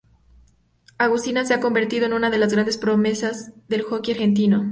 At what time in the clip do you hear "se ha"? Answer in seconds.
1.45-1.59